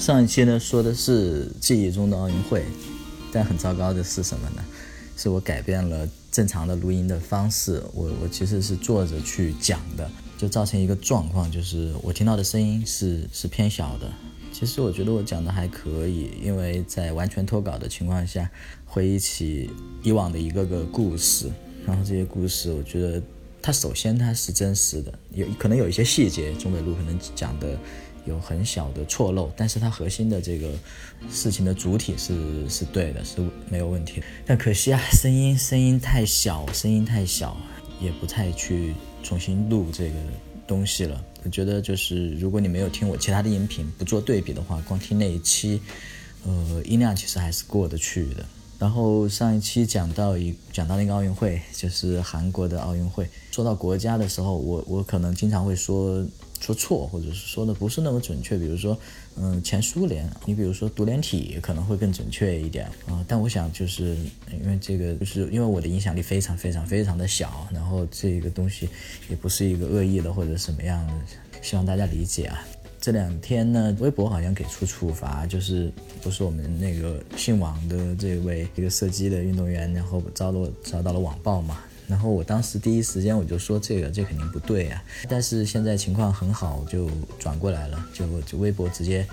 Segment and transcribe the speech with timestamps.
[0.00, 2.64] 上一期呢说的是记忆中的奥运会，
[3.30, 4.64] 但很糟糕的是什么呢？
[5.14, 14.10] 是我改变了正常的录音的方式，我我其实是坐着去讲的，就造成一个状况，就是我听到的声音是是偏小的。
[14.50, 18.50] 其实我觉得我讲的还可以，因为在完全脱稿的情况下，
[18.86, 19.68] 回忆起
[20.02, 21.50] 以往的一个个故事，
[21.86, 23.22] 然后这些故事，我觉得
[23.60, 27.78] 它首先它是真实的，有可能有一些细节，中北路可能讲的。
[28.26, 30.70] 有很小的错漏，但是它核心的这个
[31.30, 33.36] 事情的主体是是对的，是
[33.68, 34.22] 没有问题。
[34.46, 37.56] 但可惜啊，声音声音太小，声音太小，
[38.00, 40.14] 也不太去重新录这个
[40.66, 41.24] 东西了。
[41.42, 45.80] 我觉得就是如果你没有听我其他的音频，不做对比的话，光听那一期，
[46.44, 48.44] 呃，音量其实还是过得去的。
[48.78, 56.24] 然后上一期讲到一讲到那个奥运会，就是韩国的奥运会，说到国家的时候，我我可能经常会说。
[56.60, 58.96] 说错，或者是说的不是那么准确，比如说，
[59.36, 63.24] 嗯，前苏联，你比如说独联体可能会更准确一点啊。
[63.26, 64.16] 但我想就是
[64.52, 68.88] 因为这个，就是因为我的影响力非常非常非常的小，然后这个东西
[69.28, 71.14] 也不是一个恶意的或者什么样的，
[71.62, 72.62] 希望大家理解啊。
[73.00, 81.80] 这两天呢，微博好像给出处罚，就是不是我们那个姓王的这位一个射击的运动员，然后遭到遭到了网暴嘛。
[82.10, 87.08] 然后我当时第一时间我就说这个这肯定不对啊，但是现在情况很好，就
[87.38, 89.24] 转过来了，就就微博直接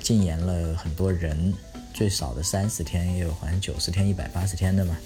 [0.00, 1.52] 禁言了很多人，
[1.92, 4.96] 最少的三十天，也有好像九十天、一百八十天的嘛。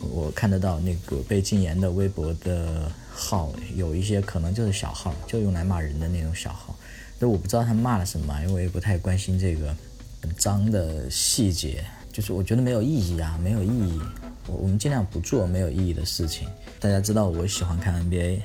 [0.00, 6.74] 我看得到那个被禁言的微博的号，有一些可能就是小号，就用来骂人的那种小号。
[7.18, 9.76] 那我不知道他骂了什么，因为我也不太关心这个
[10.22, 14.00] 很脏的细节，就是我觉得没有意义啊，没有意义。
[14.46, 16.48] 我我们尽量不做没有意义的事情。
[16.78, 18.40] 大家知道我喜欢看 NBA，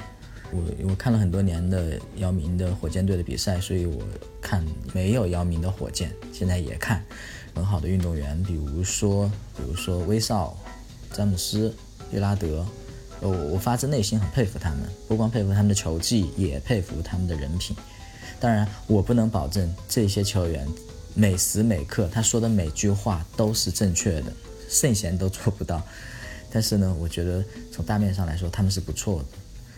[0.52, 4.02] 我我看了很多年的姚明的火箭队的比赛，所以我
[4.41, 7.03] 看没有姚明的火箭，现在也看
[7.53, 10.57] 很好的运动员，比如说比如说威少、
[11.14, 11.73] 詹姆斯、
[12.11, 12.65] 利拉德，
[13.21, 17.75] 我我发自内心很佩服他们，不光佩服他们的球技，也佩服他们的人品。
[18.37, 20.67] 当然，我不能保证这些球员
[21.14, 24.33] 每时每刻他说的每句话都是正确的。
[24.75, 25.81] 圣贤都做不到，
[26.52, 27.41] 但是呢，我觉得
[27.71, 29.25] 从大面上来说他们是不错的。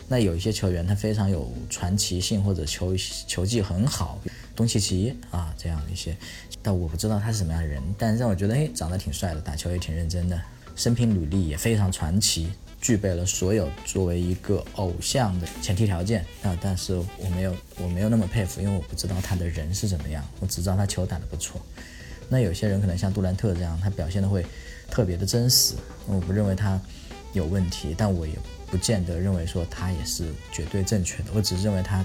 [0.07, 2.95] 那有一些球员他非常有传奇性或者球
[3.27, 4.19] 球技很好，
[4.55, 6.17] 东契奇啊这样一些，
[6.63, 10.41] 但我不知道他是什么样的人，但让我觉得哎长得挺帅的，打球也挺认真的，
[10.75, 16.57] 生平履历也非常传奇，具备了所有作为一个偶像的前提条件啊。
[16.59, 21.61] 但是我没有我没有那么佩服，因为我不知道他的人是怎么样，我只知道他球打得不错。
[22.29, 24.45] 那有些人可能像杜兰特这样，他表现的会。
[24.89, 25.75] 特别的真实，
[26.05, 26.79] 我不认为他
[27.33, 28.33] 有问题，但我也
[28.71, 31.31] 不见得认为说他也是绝对正确的。
[31.33, 32.03] 我只是认为他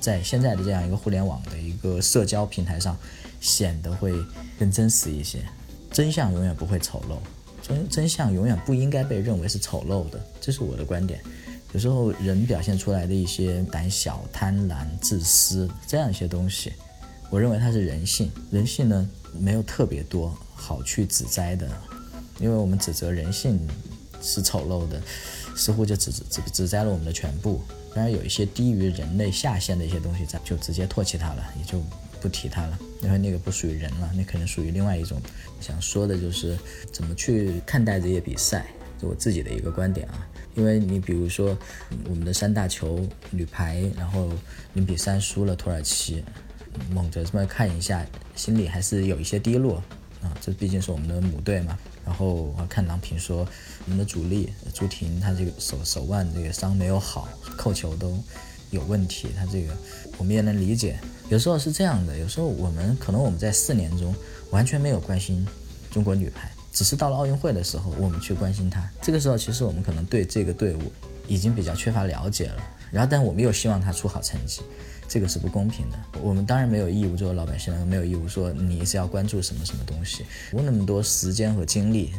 [0.00, 2.96] 在现在的这样一个互联网的一个社交平台上
[3.40, 4.12] 显得会
[4.58, 5.38] 更真实一些。
[5.90, 7.18] 真相永远不会丑陋，
[7.60, 11.20] 真真相永远不应该被认为是丑陋的，这是我的观点。
[11.72, 16.72] 有时候人表现出来的一些胆小、贪婪、自私这样一些东西，
[17.30, 18.30] 我认为它是人性。
[18.50, 19.08] 人性呢，
[19.38, 21.68] 没有特别多好去指摘的。
[22.38, 23.58] 因为我们指责人性
[24.20, 25.00] 是丑陋的，
[25.56, 27.60] 似乎就指指指摘了我们的全部。
[27.94, 31.78] 当然，有一些低于人类下限的一些东西，咱就直接唾弃它了，也就
[32.22, 35.20] 不提它了，因为那个不属于人了，那可能属于另外一种。
[35.60, 36.58] 想说的就是
[36.90, 38.66] 怎么去看待这些比赛，
[39.00, 40.26] 就我自己的一个观点啊。
[40.54, 41.56] 因为你比如说
[42.08, 44.30] 我们的三大球女排，然后
[44.72, 46.24] 零比三输了土耳其，
[46.90, 49.82] 猛着这么看一下，心里还是有一些低落
[50.22, 50.34] 啊。
[50.40, 51.78] 这毕竟是我们的母队嘛。
[52.04, 53.46] 然后我看郎平说，
[53.84, 58.18] 我们的主力朱婷她这个手手腕这个伤没有好，扣球都
[58.70, 59.28] 有问题。
[59.36, 59.72] 她这个
[60.18, 60.98] 我们也能理解，
[61.28, 62.18] 有时候是这样的。
[62.18, 64.14] 有时候我们可能我们在四年中
[64.50, 65.46] 完全没有关心
[65.90, 68.90] 中国女排，只是到了奥运会的时候我们去关心她。
[69.00, 70.92] 这个时候其实我们可能对这个队伍
[71.28, 72.62] 已经比较缺乏了解了。
[72.90, 74.60] 然后但我们又希望她出好成绩。
[75.08, 75.98] 这个是不公平的。
[76.20, 82.12] 我们当然没有义务作为老百姓，没有义务说你是要关注什么什么东西，无那么多时间和精力。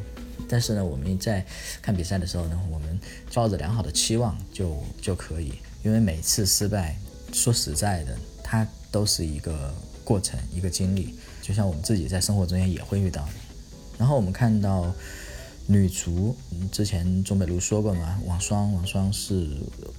[0.49, 1.43] 但是呢，我们在
[1.81, 2.99] 看比赛的时候呢，我们
[3.33, 5.53] 抱着良好的期望就就可以。
[5.83, 6.95] 因为每次失败，
[7.31, 9.73] 说实在的，它都是一个
[10.03, 11.15] 过程，一个经历。
[11.41, 13.31] 就像我们自己在生活中间也会遇到的。
[13.97, 14.93] 然后我们看到
[15.65, 16.35] 女足，
[16.71, 19.49] 之前钟北如说过嘛，王霜，王霜是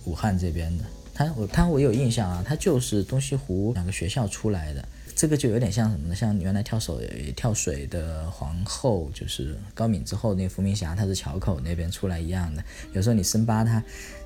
[0.05, 0.85] 武汉这边的。
[1.15, 4.85] 他我他我有印象啊，他就是东西湖两个学校出来的。
[5.17, 6.15] 这个就有点像什么呢？
[6.15, 7.01] 像原来跳手
[7.37, 12.65] 跳水的皇后，就是高敏之后那伏明霞，她是桥口那边出来一样的。
[12.93, 13.81] 有时候你深扒她，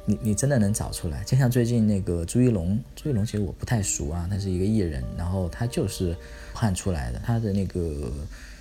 [0.06, 1.22] 你你真的能找出来。
[1.24, 6.14] 就像最近那个朱一龙，朱一龙其实我不太熟啊，他是一个艺人，然后他就是武
[6.54, 8.10] 汉出来的，他的那个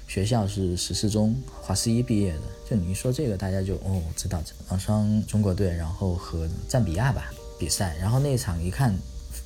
[0.06, 2.41] 学校是十四中华师一毕业的。
[2.69, 8.95] 就你一说这个，大家就哦知道网双中国队，然后和赞比亚吧比赛，然后那一场一看。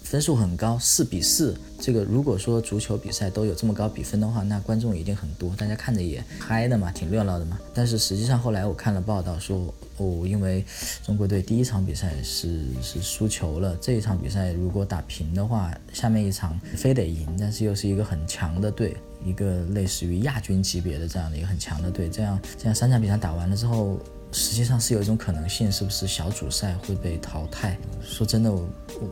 [0.04, 1.56] 分数很高，四比四。
[1.80, 7.58] 这个如果说足球比赛都有这么高比分的话，那观众一定很多，大家看着也嗨的嘛，挺热闹的嘛。
[7.74, 10.66] 但是实际上后来我看了报道说，哦，因为
[11.06, 23.98] 中国队第一场比赛是是输球了，这一场比赛如果打平的话，下面一场非得赢，但是又是一个很强的队，一个类似于亚军级别的这样的一个很强的队，这样这样三场比赛打完了之后。
[24.32, 27.78] 实际上是有一种可能性，是不是小组赛会被淘汰？
[28.02, 28.68] 说真的，我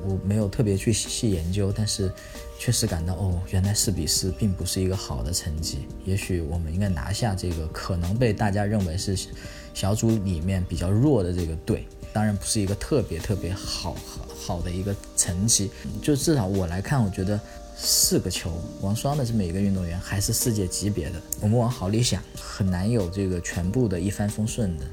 [0.06, 2.12] 我没有特别去细研究，但是
[2.57, 5.88] 确实感到哦，原来四比四并不是一个好的成绩。
[6.06, 9.18] 也许我们应该拿下这个可能被大家认为是
[9.74, 15.69] 小组里面比较弱的这个队，当然不是一个特别特别好好好的一个成绩。
[16.01, 17.39] 就至少我来看，我觉得。
[17.81, 21.22] 四个球，王霜的这么一个运动员还是世界级别的。
[21.40, 24.86] 我们往好里想，很难有这个全部的一帆风顺的。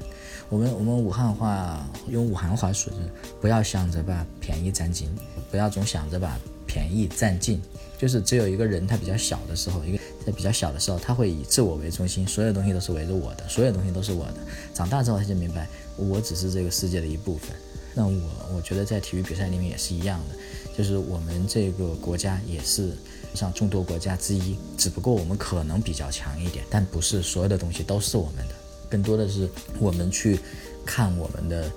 [0.49, 3.09] 我们我们武汉话用武汉话说，就是
[3.41, 5.09] 不要想着把便宜占尽，
[5.51, 7.61] 不要总想着把便宜占尽。
[7.97, 14.35] 就是只有一个人他比较小的时候，一个在比较小的时候，他会以自我为中心，所有东西都是围着我的，所有东西都是我的。
[14.73, 15.67] 长大之后他就明白，
[15.97, 17.49] 我只是这个世界的一部分。
[17.93, 18.13] 那我
[18.55, 20.35] 我觉得在体育比赛里面也是一样的。
[20.77, 22.91] 就是我们这个国家也是
[23.33, 28.53] 像众多国家之一，只不过我们可能比较强一点，但不是所有的东西都是我们的，
[28.87, 30.39] 更多的是我们去
[30.85, 31.71] 看我们的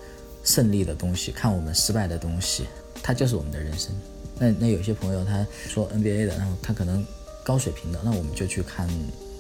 [0.44, 2.66] 胜利的东西，看我们失败的东西，
[3.02, 3.90] 它就是我们的人生。
[4.38, 7.02] 那那有些朋友他说 NBA 的，然后他可能
[7.42, 8.86] 高水平的，那我们就去看，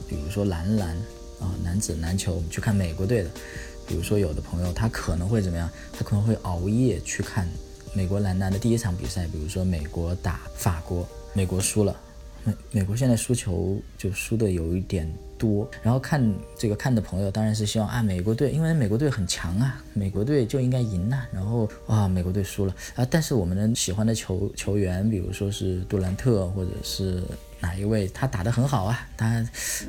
[0.08, 0.96] 比如说男篮
[1.38, 3.30] 啊，男子篮球，我们去看美国队的。
[3.86, 5.68] 比如说有的朋友他可能会怎么样？
[5.92, 7.46] 他可能会熬夜去看。
[7.92, 11.96] 美国男篮的第一场比赛，比如说美国打法国，美国输了，
[12.44, 15.68] 美美国现在输球就输的有一点多。
[15.82, 16.22] 然后看
[16.56, 21.24] 这个看的朋友当然是希望啊，美国队，因为美国队很强啊，美国队就应该赢呐。
[21.32, 22.74] 然后啊，美国队输了。
[22.94, 27.22] 啊，但是我们的喜欢的球球员，比如说是杜兰特或者是。
[27.60, 29.08] 哪一位他打得很好啊？
[29.16, 29.46] 他，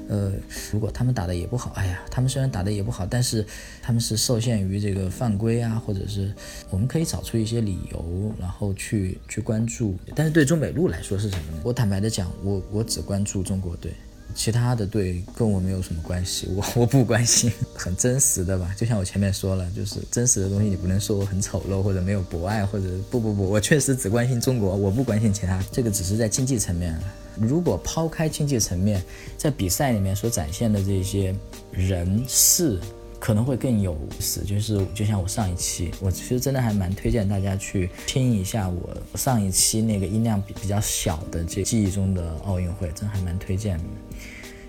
[0.08, 0.32] 呃，
[0.72, 3.46] 如果他们打得也不好，哎呀，他们虽然打得也不好，但是
[3.82, 6.34] 他们是受限于这个犯规啊，或者是
[6.70, 9.98] 我们可以找出一些理由，然后去去关注。
[10.16, 11.62] 但是对中北路来说是什么呢？
[11.64, 13.94] 我坦白的讲，我我只关注中国队。
[14.34, 18.74] 其他的队跟我没有什么关系，我 我不关心，很真实的吧。
[18.78, 25.62] 就像我前面说了，就是真实的东西，你不能说我很丑陋或者没有博爱，或者不不不，我确实只关心中国，我不关心其他。
[25.70, 26.98] 这个只是在经济层面。
[27.42, 29.04] 如果抛开经济层面，
[29.38, 31.36] 在比赛里面所展现的这些
[31.72, 32.80] 人事。
[33.24, 43.84] 可能会更有意思，就是就像我上一期，我其实真的还蛮推荐大家去听一下我上一期那个音量比比较小的这记忆中的奥运会，真还蛮推荐的。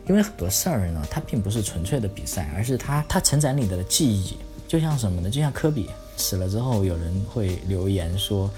[0.07, 4.37] 因为很多事儿呢，它并不是纯粹的比赛，而是它它承载你的记忆。
[4.69, 5.31] 就像什么呢？
[5.31, 5.89] 就像科比
[6.19, 8.51] 死了之后，有人会留言说，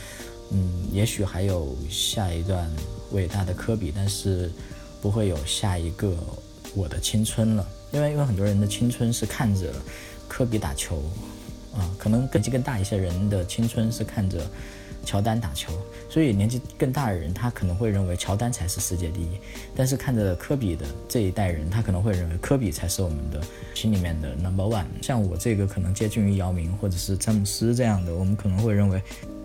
[0.51, 2.71] 嗯，也许还有下一段
[3.13, 4.51] 伟大的科比，但是
[5.01, 6.15] 不会有下一个
[6.75, 7.67] 我的青春了。
[7.93, 9.73] 因为因为很多人的青春是看着
[10.29, 11.03] 科比打球，
[11.77, 14.45] 啊，可能年纪更大一些人的青春是看着
[15.05, 15.73] 乔丹打球，
[16.09, 19.29] 所以年纪更大的人他可能会认为乔丹才是世界第一，
[19.77, 23.41] 但是看着科比的这一代人，他可能会认为科比才是我们的
[23.75, 24.87] 心里面的 number one。
[25.03, 29.01] 像我这个可能接近于姚明或者是詹姆斯这样的，我们可能会认为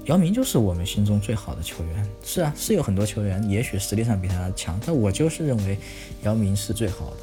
[0.10, 2.10] 姚明就是我们心中最好的球员。
[2.26, 5.78] 是啊，是有很多球员也许实力上比他强，但我就是认为
[6.24, 7.18] 姚明是最好的。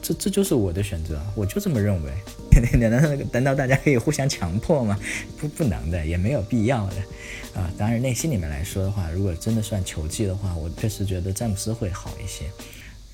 [0.00, 2.12] 这这就是我的选择，我就这么认为。
[2.78, 4.96] 难道难道大家可以互相强迫吗？
[5.36, 6.96] 不，不能的，也没有必要的。
[7.60, 12.44] 啊，当然内心里面来说的话，如果真的算球技的话，我确实觉得詹姆斯会好一些。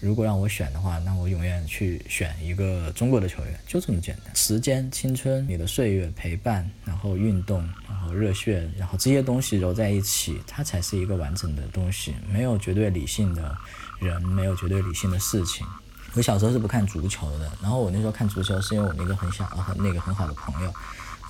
[0.05, 4.37] 如果让我选的话，那我永远去选一个中国的球员，就这么简单。
[4.37, 12.15] 时间、青春、你的岁月、陪伴，然后运动，然后热血，然后这些东西揉在一起，它才是一个完整的东西。
[12.31, 13.57] 没有绝对理性的
[13.99, 15.67] 人，没有绝对理性的事情。
[16.13, 20.73] 我小时候是不看足球的，然后我那时候看足球是因为我那个很小很那个很好的朋友，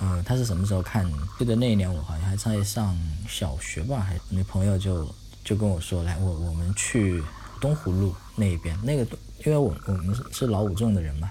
[0.01, 1.09] 嗯，他是什么时候看？
[1.39, 2.93] 记得那一年我好像还在上
[3.25, 5.09] 小学吧，还那朋友就
[5.45, 7.23] 就跟我说，来我我们去
[7.59, 9.05] 东湖路那一边，那个
[9.45, 11.29] 因为我我们是是老五中的人嘛，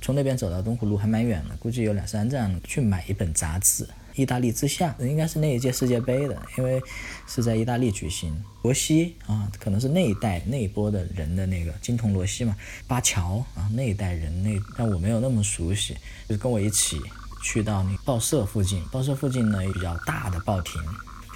[0.00, 3.86] 从那边走到东湖路还蛮远的，估计有两三站，去买一本杂志。
[4.14, 6.80] 意大利之夏，应该是那一届世界杯的，因为
[7.26, 8.34] 是在意大利举行。
[8.62, 12.56] 罗西啊，可能是那一代那一波的人的那个金童罗西嘛。
[12.88, 15.92] 巴乔啊，那一代人那，但我没有那么熟悉，
[16.26, 16.98] 就是跟我一起
[17.42, 20.80] 去到那报社附近，报社附近呢比较大的报亭。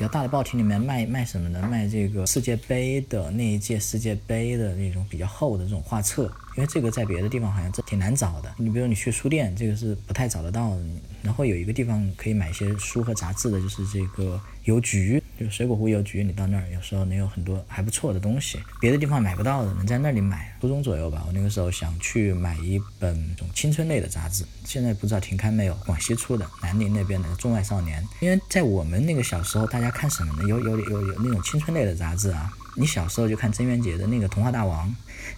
[0.01, 1.61] 比较大的报亭里面卖卖什么呢？
[1.71, 6.23] 卖这个世界杯的那一届世界杯的那种比较厚的这种画册，
[6.57, 8.51] 因为这个在别的地方好像这挺难找的。
[8.57, 10.83] 你比如你去书店，这个是不太找得到的。
[11.21, 15.20] 然后有一个地方可以买一些书和杂志的，就是这个邮局。
[15.41, 20.55] 就水果湖邮局，你到那儿有时候能有很多还不错的东西，别的地方买不到的，能在那里买。
[20.61, 25.75] 初中左右吧，我那个时候想去买一本这种青春类的杂志，现在不知道停刊没有。
[25.87, 30.47] 广西出的，南宁那边的《中外少年》，因为在我们那个小时候，大家看什么呢？
[30.47, 32.53] 有有有有那种青春类的杂志啊。
[32.77, 34.89] 你小时候就看郑渊洁的那个《童话大王》，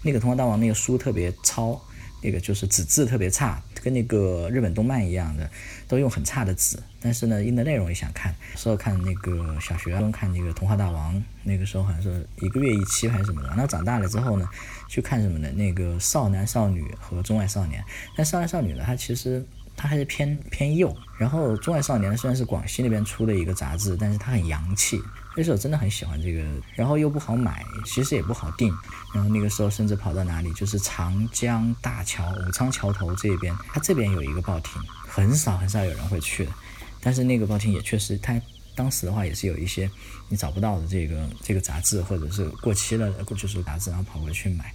[0.02, 1.80] 那个《童话大王》那个书特别糙。
[2.22, 5.50] 那个就是纸质特别差，跟那个日本动漫一样的，
[5.86, 6.78] 都用很差的纸。
[7.00, 8.34] 但是呢，印的内容也想看。
[8.56, 13.52] 时候看那个小学中看那个《童话大王》，那个时候好像是一个月一期还是什么的。
[13.56, 14.48] 那长大了之后呢，
[14.88, 15.50] 去看什么呢？
[15.52, 17.84] 那个少男少女和中外少年。
[18.16, 19.44] 但少男少女呢，它其实
[19.76, 20.94] 它还是偏偏幼。
[21.18, 25.00] 然后中外少年虽然是广西那边出的一个杂志，但是它很洋气。
[25.34, 28.68] 那时候真的很喜欢这个，然后又不好买，其实也不好订。
[29.14, 36.52] 然后那个时候甚至跑到哪里，就是长江大桥、武昌桥头这边，它这边有一个报亭，很少很少有人会去的。
[37.00, 38.38] 但是那个报亭也确实，它
[38.74, 39.90] 当时的话也是有一些
[40.28, 44.74] 你找不到的这个这个杂志，或者是过期了就是杂志，然后跑过去买。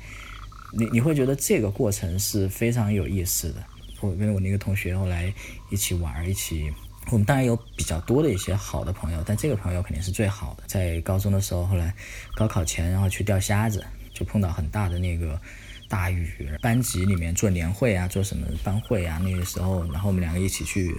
[0.73, 3.63] 你你会觉得这个过程是非常有意思的。
[4.01, 5.33] 我跟我那个同学后来
[5.69, 6.71] 一起玩，一起。
[7.09, 10.63] 我们当然有比较多的一些好的朋友，但这个朋友肯定是最好的。
[10.67, 11.95] 在高中的时候，后来
[12.35, 13.81] 高考前，然后去钓虾子，
[14.13, 15.39] 就碰到很大的那个
[15.87, 16.29] 大雨，
[16.61, 20.93] 班级里面做年会啊，做什么班会啊，那个时候，然后我们两个一起去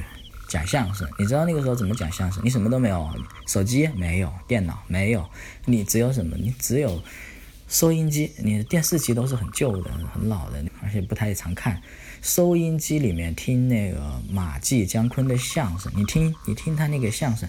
[0.49, 1.07] 讲相声。
[1.19, 2.43] 你知道那个时候怎么讲相声？
[2.43, 3.07] 你什么都没有，
[3.47, 5.29] 手机没有，电脑没有，
[5.67, 6.39] 你只有什么？
[6.39, 7.03] 你只有
[7.69, 11.83] 收音机，你的电视机都是很旧的、很老的，而且不太常看。
[12.21, 13.99] 收音机里面听那个
[14.29, 17.49] 马季、姜昆的相声，你听，你听他那个相声，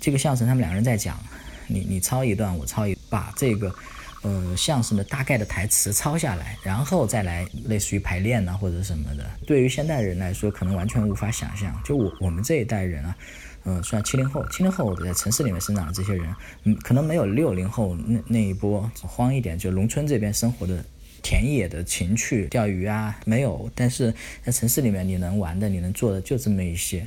[0.00, 1.18] 这个相声他们两个人在讲，
[1.66, 3.74] 你你抄一段，我抄一，把这个，
[4.22, 9.24] 呃，相声的大概的台词抄下来，然后再来类似于排练呐或者什么的。
[9.46, 11.78] 对于现代人来说，可能完全无法想象。
[11.84, 13.16] 就我我们这一代人啊，
[13.64, 20.82] 嗯，算七零后，七零后在城市里面生长的这些人，嗯，可能没有六零后那那一波荒一点，就农村这边生活的。
[21.26, 23.68] 田野的情趣，钓鱼啊，没有。
[23.74, 24.14] 但是
[24.44, 27.04] 在城市里面，你能玩的，你能做的就这么一些。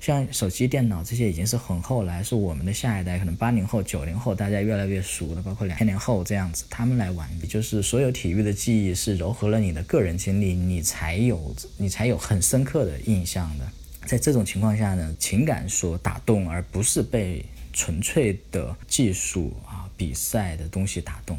[0.00, 7.28] 像手机、电脑这些，已经是很后来，是我们的下一代，可能八零后、九零后，大家越来越熟的，包括两千年后这样子，他们来玩。
[7.42, 13.70] 也就是所有体育的记忆是糅合了你的个人经历，你才有，你才有很深刻的印象的。
[14.06, 21.38] 在这种情况下呢，情感所打动，而不是被纯粹的技术啊、比赛的东西打动。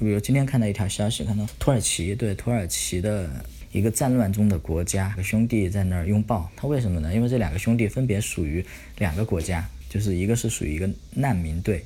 [0.00, 3.28] 比如今天看到一条消息，看到土耳其对土耳其的
[3.70, 7.14] 一个战乱中的国家兄弟在那儿拥抱，他为什么呢？
[7.14, 8.64] 因为这两个兄弟分别属于
[8.96, 11.84] 两个国家，就是一个是属于一个难民队，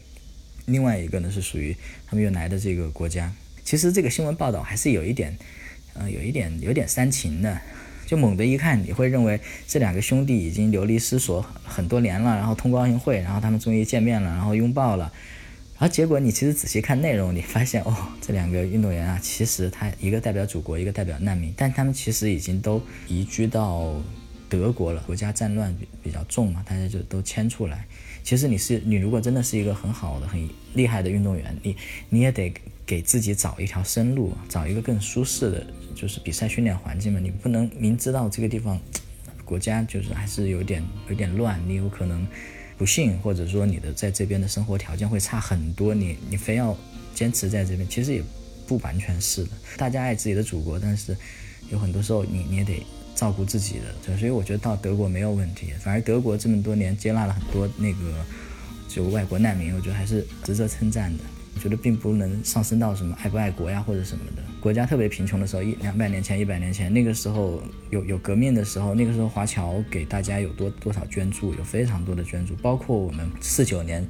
[0.66, 1.74] 另外一个呢是属于
[2.06, 3.32] 他们原来的这个国家。
[3.64, 5.36] 其实这个新闻报道还是有一点，
[5.94, 7.60] 呃，有一点有点煽情的，
[8.06, 15.12] 就猛的一看你会认为这两个兄弟已经流离失所很多年了，然后通过奥运会，然后他们终于见面了，然后拥抱了。
[15.84, 23.94] 而结果你其实仔细看内容，你发现哦，这两个运动员啊，其实他一个代表祖国，一个代表难民，但他们其实已经都移居到
[24.48, 25.02] 德国了。
[25.06, 27.84] 国家战乱比比较重嘛，大家就都迁出来。
[28.22, 31.76] 其实你是你如果真的是一个很好的、很厉害的运动员，你
[32.08, 32.50] 你也得
[32.86, 37.20] 给自己找一条生路，找一个更舒适的，就是比赛训练环境嘛。
[37.20, 38.80] 你不能明知道这个地方
[39.44, 42.26] 国家就是还是有点有点乱，你有可能。
[42.76, 46.76] 不幸，或者说你的在这边的生活条件会差很多，你你非要
[47.14, 48.22] 坚持在这边，其实也
[48.66, 49.50] 不完全是的。
[49.76, 51.16] 大家爱自己的祖国，但是
[51.70, 55.68] 有很多时候你你也得照顾自己的，所以我觉得到德国没有问题。
[55.80, 58.24] 反而德国这么多年接纳了很多那个
[58.88, 61.24] 就外国难民，我觉得还是值得称赞的。
[61.54, 64.42] 我觉得并不能上升到什么爱不爱国呀或者什么的。
[64.64, 74.08] 国家特别贫穷的时候，一两百年前、一百年前，那个时候有有革命的时候，那个时候华侨给大家有多多少捐助，有非常多的捐助，包括我们四九年，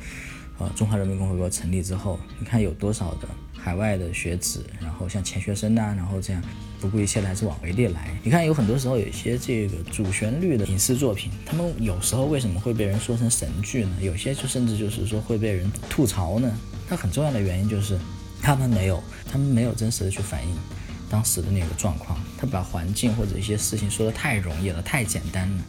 [0.58, 6.40] 呃，中华人民共和国成立之后，你看有多少的海外的学子，然后像钱学森呐，然后这样
[6.80, 8.16] 不顾一切的还是往回列来。
[8.22, 13.96] 你看有很多时候有一些这个主旋律的影视作品，他们有时候为什么会被人说成神剧呢？
[14.00, 16.48] 有些就甚至就是说会被人吐槽呢？
[16.88, 17.98] 它很重要的原因就是。
[18.44, 20.54] 他们没有，他们没有真实的去反映
[21.08, 25.62] 当时的那个状况，他把环境或者一些事情说的太容易了，太简单了。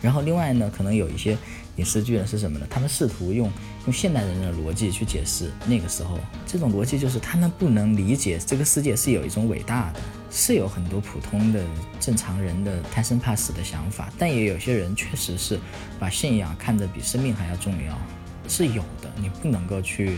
[0.00, 1.36] 然后另外呢，可能有一些
[1.76, 2.66] 影视剧呢是什么呢？
[2.70, 3.52] 他们试图用
[3.84, 11.62] 用现代人的逻辑去解释那个时候，这种逻辑就是他们不能理解这个世界是有一种伟大的，是有很多普通的
[12.00, 15.60] 正常人的贪生怕死的想法，但也有些人确实是
[15.98, 17.98] 把信仰看得比生命还要重要，
[18.48, 20.16] 是有的，你不能够去。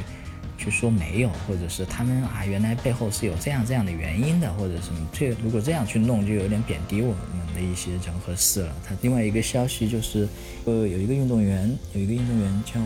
[0.57, 5.09] 去说没有，或者是他们啊，原来背后是有这样这样的原因的，或者什么？
[5.13, 8.73] 这如果这样去弄，就有点贬低我们的一些人和事了。
[8.87, 10.29] 他另外一个消息就是，
[10.65, 12.81] 呃，有一个运动员，有一个运动员叫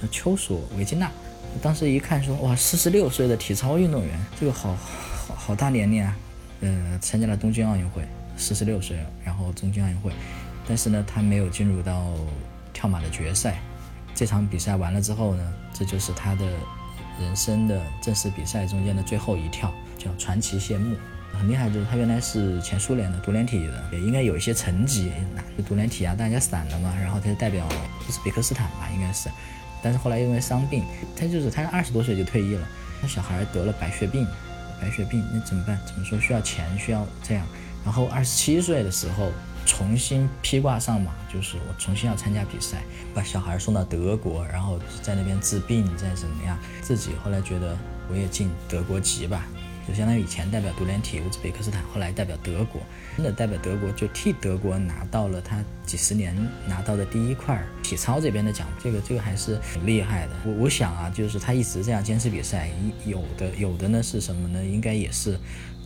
[0.00, 1.10] 叫丘索维金娜。
[1.62, 6.16] 当时一看说，哇，四十六岁的体操运动员，这个好好好大年龄啊！
[6.60, 8.02] 呃，参加了东京奥运会，
[8.36, 10.12] 四十六岁，然后东京奥运会，
[10.66, 12.12] 但是呢，他没有进入到
[12.72, 13.60] 跳马的决赛。
[14.14, 16.44] 这场比赛完了之后呢，这就是他的。
[17.18, 20.96] 人生的正式比赛中间的最后一跳叫传奇谢幕，
[21.32, 25.12] 很厉害，就是他原来是前苏联的独联体的，也应该有一些成绩。
[25.34, 29.28] 那独联体啊，大家散了嘛，然后他就代表乌兹别克斯坦吧，应该是。
[29.82, 30.84] 但是后来因为伤病，
[31.16, 32.68] 他就是他二十多岁就退役了。
[33.00, 34.26] 他小孩得了白血病，
[34.80, 35.78] 白血病那怎么办？
[35.86, 37.46] 怎么说需要钱，需要这样。
[37.84, 39.32] 然后二十七岁的时候。
[39.66, 42.82] 重新披挂上马，就是我重新要参加比赛，
[43.14, 47.76] 把小孩送到德国，然后在那边治病，再怎么样，自己后来觉得
[48.10, 49.46] 我也进德国籍吧，
[49.88, 52.80] 就相当于以前代表独联体乌兹别克斯坦，后来代表德国，
[53.16, 56.36] 真的代表德国就替德国拿到了他几十年
[56.66, 60.32] 拿到的第一块体操这边的奖，这个这个还是挺厉害的。
[60.44, 62.70] 我我想啊，就是他一直这样坚持比赛，
[63.06, 64.64] 有的有的呢是什么呢？
[64.64, 65.38] 应该也是。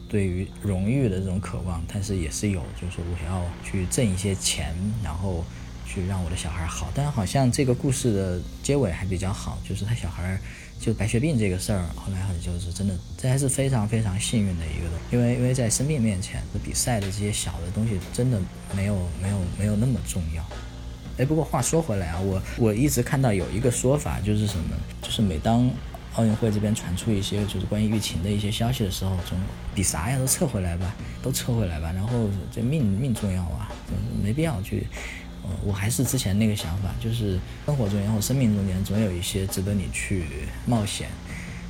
[0.08, 5.44] 对于荣誉的这种渴望，但是也是有，就是说我要去挣一些钱，然后
[5.86, 6.90] 去让我的小孩好。
[6.94, 10.38] 但好像这个故事的结尾还比较好，就是他小孩
[10.80, 14.90] 就白血病这个事儿，后来好像就是真的，这还是非常非常幸运的一个。
[15.10, 18.40] 因为因为在生命面前，比赛的这些小的东西真的
[18.76, 20.44] 没有没有没有那么重要。
[21.18, 25.70] 哎，不过话说回来啊，我我一直看到有一个说法，就是什么，就是每当。
[26.14, 29.38] 奥运会这边传出一些就是关于疫情的一些消息的时候，总
[29.74, 31.92] 比啥呀都撤回来吧，都撤回来吧。
[31.92, 33.68] 然后这命命重要啊，
[34.22, 34.86] 没必要去。
[35.42, 40.24] 呃，我还是之前那个想法，就是生活中然后生命中间总有一些值得你去
[40.64, 41.08] 冒险、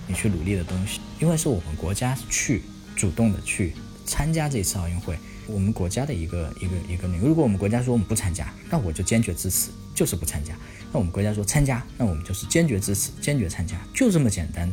[0.06, 1.00] 你去努力的东西。
[1.18, 2.62] 因为是我们国家去
[2.94, 3.72] 主动的去
[4.06, 7.26] 参加这次奥运会，我们国家的一个一个一个那个。
[7.26, 10.54] 如果我们国家说我们不参加，那我就坚决支持，就是不参加。
[10.92, 14.72] 那我们国家说参加，那我们就是坚决支持，坚决参加，就这么简单。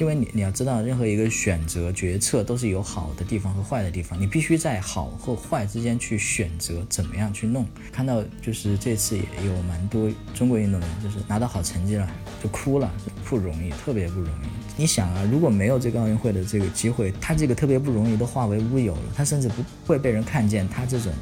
[0.00, 7.66] 因为你你要知道，任何一个选择决策都是有好的地方和坏的地方，你必须在好和坏之间去选择怎么样去弄。
[7.92, 12.10] 看到就是这次也有蛮多中国运动员就是拿到好成绩了
[12.42, 12.90] 就哭了，
[13.26, 14.46] 不容易，特别不容易。
[14.74, 21.12] 你想啊，如果没有这个奥运会的这个机会，他这个特别不容易都化为乌有了，他甚至不会被人看见他这种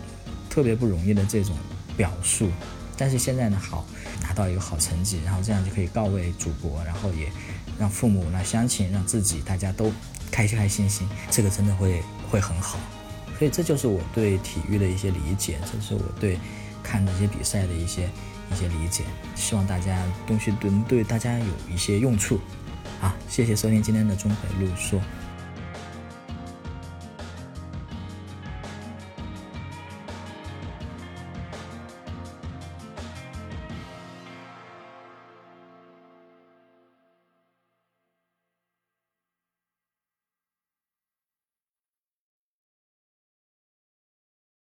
[0.49, 1.53] 特别不容易的这种
[1.97, 2.49] 表述。
[2.97, 3.87] 但是现在呢，好
[4.23, 7.29] 拿到一个好成绩，然后这样就可以告慰祖国，然后也
[7.79, 9.93] 让父母、来相亲、让自己大家都
[10.31, 12.79] 开开心心，这个真的会会很好。
[13.39, 16.39] 所以这就是我对体育的一些理解，这是我对
[16.83, 18.11] 看这些比赛的一些
[18.53, 19.05] 一些理解。
[19.37, 22.41] 希望大家东西能对大家有一些用处。
[23.01, 25.01] 啊，谢谢收听今天的中北路说。